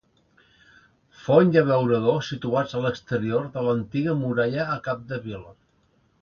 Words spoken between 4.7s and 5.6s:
a Capdevila.